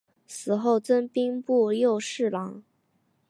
[0.25, 2.63] 死后赠兵部右侍郎。